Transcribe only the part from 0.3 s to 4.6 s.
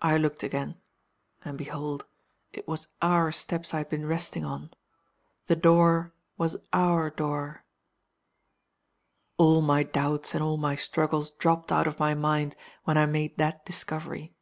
again. And behold, it was our steps I had been resting